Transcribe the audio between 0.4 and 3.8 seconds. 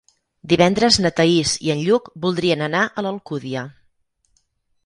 Divendres na Thaís i en Lluc voldrien anar a l'Alcúdia.